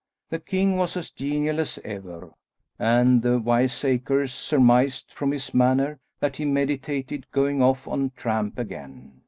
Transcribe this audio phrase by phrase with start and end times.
[0.31, 2.31] The king was as genial as ever,
[2.79, 9.19] and the wiseacres surmised from his manner that he meditated going off on tramp again.